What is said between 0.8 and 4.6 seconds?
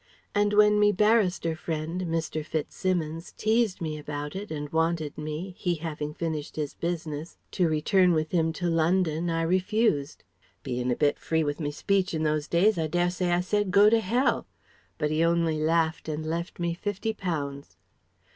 barrister friend Mr. FitzSimmons teased me about it,